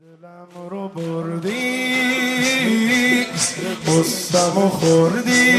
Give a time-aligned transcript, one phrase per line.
[0.00, 1.54] دلم رو بردی
[3.86, 5.54] بستم و خوردی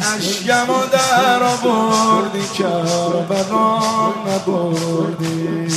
[0.00, 3.78] عشقم و در آوردی کربلا
[4.26, 5.68] نبردی.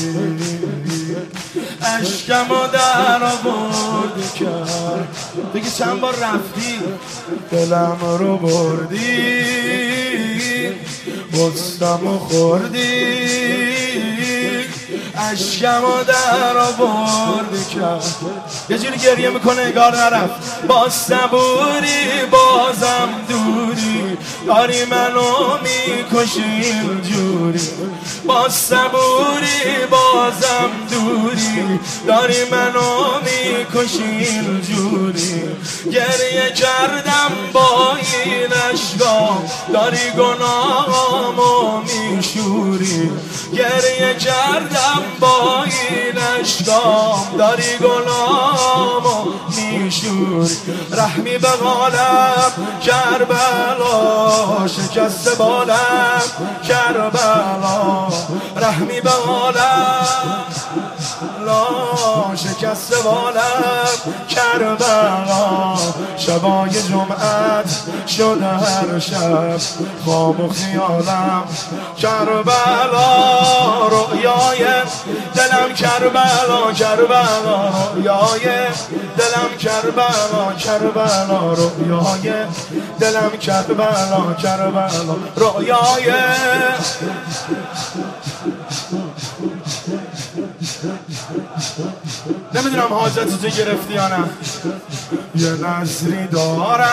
[1.82, 5.08] عشقم و در آوردی کرد
[5.54, 6.80] دیگه چند بار رفتی؟
[7.52, 9.00] دلم رو بردی
[11.34, 13.59] بستم و خوردی.
[15.20, 18.16] و در آوردی کرد
[18.70, 20.68] یه جوری گریه می‌کنه اگار نرفت.
[20.68, 24.18] با صبوری بازم دوری.
[24.48, 26.74] داری منو می‌کشی
[27.10, 27.70] جوری.
[28.26, 31.80] با صبوری بازم دوری.
[32.08, 35.44] داری منو می‌کشی جوری.
[35.86, 43.12] گریه کردم با این اشگاه داری گناهامو میشوری.
[43.54, 50.58] گریه کردم با این اشکام داری گلامو میشوری.
[50.92, 54.68] رحمی به غالم کربلا.
[54.68, 56.22] شکست بالم
[56.68, 58.08] کربلا.
[58.56, 60.46] رحمی به غالم
[62.44, 63.88] شکست بالم
[64.30, 65.76] کربلا.
[66.18, 69.58] شبای جمعت شده هر شب.
[70.06, 71.44] خواب و خیالم
[71.98, 73.88] کربلا.
[73.88, 74.66] رویای
[75.36, 77.70] دلم کربلا کربلا.
[77.94, 78.46] رویای
[79.18, 81.54] دلم کربلا کربلا.
[81.54, 82.34] رویای
[83.00, 85.16] دلم کربلا کربلا.
[85.36, 86.14] رویای
[92.54, 94.30] نمی‌دونم حاجت تو گرفتی یا نه.
[95.36, 96.90] یه نظری دارم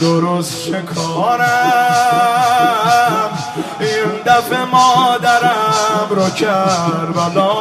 [0.00, 1.90] درست شکارم.
[3.80, 7.54] این دفعه مادرم رو کربلا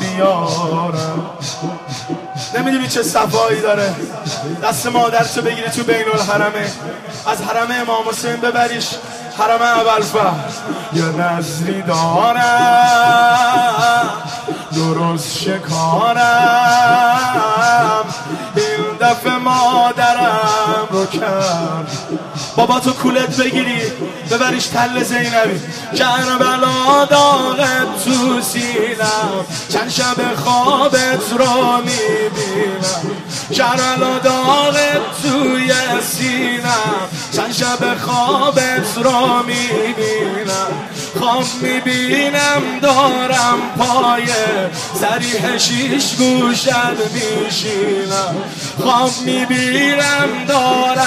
[0.00, 1.30] بیارم.
[2.58, 3.94] نمی‌دونی چه صفایی داره.
[4.64, 6.72] دست مادر تو بگیری تو بین الحرمه.
[7.26, 8.88] از حرم امام حسین ببریش
[9.38, 10.02] حرم اول
[10.92, 12.67] یه نظری دارم.
[22.56, 23.82] بابا تو کولت بگیری
[24.30, 25.60] ببریش تل زینبی.
[25.98, 29.44] کربلا داغت تو سینم.
[29.68, 33.10] چند شب خوابت رو می‌بینم.
[33.54, 37.08] کربلا داغت توی سینم.
[37.36, 40.72] چند شب خوابت رو می‌بینم.
[41.18, 44.24] خواب می‌بینم دارم پای
[45.00, 46.68] سریح شیش گوشت
[47.14, 48.36] میشینم.
[48.82, 50.97] خواب می‌بینم دارم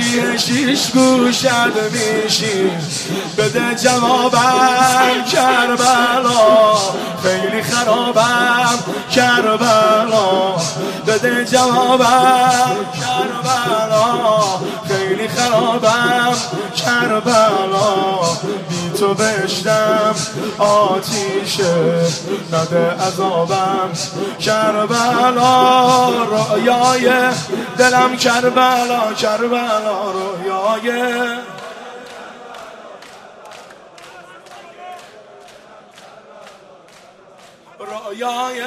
[0.00, 1.46] سریح شیش گوشت
[1.92, 2.70] میشین
[3.38, 6.76] بده جوابم کربلا.
[7.22, 8.78] خیلی خرابم
[9.14, 10.56] کربلا.
[11.06, 14.42] بده جوابم کربلا.
[14.88, 16.34] خیلی خرابم
[16.76, 18.20] کربلا.
[19.00, 20.14] تو بشتم
[20.58, 22.04] آتیشه
[22.52, 23.90] نده عذابم.
[24.40, 27.30] کربلا رویای
[27.78, 30.92] دلم کربلا کربلا رویای.
[37.78, 38.62] رویای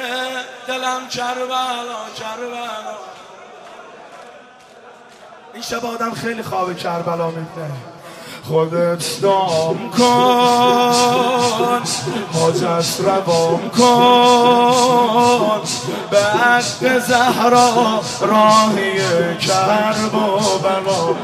[0.68, 2.68] دلم کربلا کربلا.
[5.54, 7.70] این شب آدم خیلی خواب کربلا میده
[8.48, 11.82] خودت دام کن.
[12.32, 15.60] حاجت روام کن.
[16.10, 18.98] به حق زهرا راهی
[19.40, 21.14] کرب و بلا.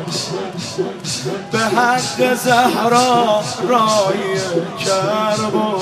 [1.52, 4.40] به حق زهرا راهی
[4.84, 5.80] کرب و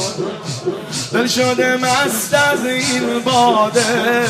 [1.13, 4.27] دل شده مست از این باده.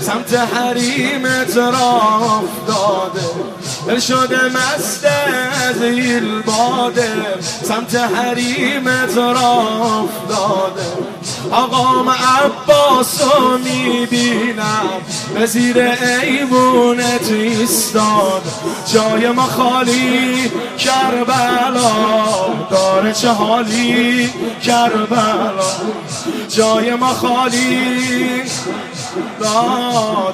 [0.00, 3.20] سمت حریمت را افتاده.
[3.59, 3.59] دل
[4.00, 5.06] شده مست
[5.68, 7.12] از این باده
[7.62, 9.62] سمت حریمت را
[10.02, 10.86] افتاده.
[11.50, 14.88] آقام عباس رو می‌بینم
[15.34, 15.78] به زیر
[16.22, 18.42] ایمونت ایستاد.
[18.92, 21.90] جای ما خالی کربلا
[22.70, 24.30] داره چه حالی؟
[24.62, 25.52] کربلا.
[26.48, 28.42] جای ما خالی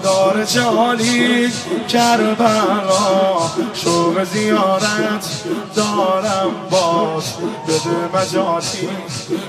[0.03, 1.53] داره چه حالی
[1.89, 5.27] کربلا شوق زیارت
[5.75, 7.25] دارم باز
[7.69, 8.89] بده مجاتی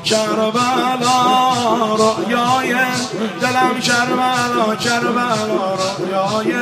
[0.04, 2.76] کربلا رویای
[3.42, 6.54] دلم کربلا کربلا رویای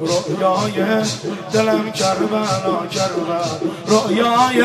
[0.00, 1.02] رویای
[1.52, 3.44] دلم کربلا کربلا
[3.86, 4.64] رویای